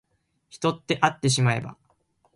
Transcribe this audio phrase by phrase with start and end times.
[0.49, 1.77] 人ってあってしまえば